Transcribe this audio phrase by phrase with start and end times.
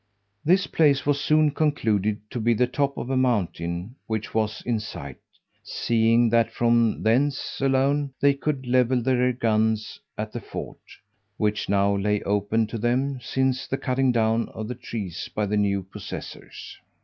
[0.43, 4.79] This place was soon concluded to be the top of a mountain which was in
[4.79, 5.19] sight,
[5.61, 10.81] seeing that from thence alone they could level their guns at the fort,
[11.37, 15.55] which now lay open to them since the cutting down of the trees by the
[15.57, 16.79] new possessors.